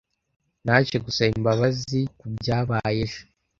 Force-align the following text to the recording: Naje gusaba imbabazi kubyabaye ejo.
Naje 0.65 0.97
gusaba 1.05 1.31
imbabazi 1.39 1.99
kubyabaye 2.19 2.99
ejo. 3.07 3.21